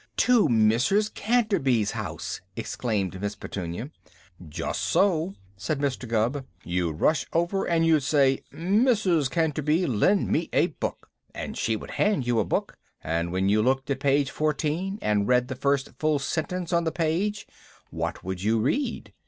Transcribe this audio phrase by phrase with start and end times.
[0.17, 1.13] "To Mrs.
[1.13, 3.91] Canterby's house!" exclaimed Miss Petunia.
[4.49, 6.07] "Just so!" said Mr.
[6.07, 6.43] Gubb.
[6.63, 9.29] "You'd rush over and you'd say, 'Mrs.
[9.29, 13.61] Canterby, lend me a book!' And she would hand you a book, and when you
[13.61, 17.45] looked at page fourteen, and read the first full sentence on the page,
[17.91, 19.13] what would you read?"